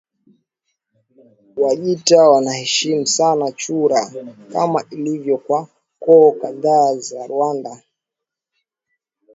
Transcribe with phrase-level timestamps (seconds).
[1.57, 4.11] Wajita wanaheshimu sana chura
[4.53, 5.67] kama ilivyo kwa
[5.99, 7.81] koo kadhaa za Rwanda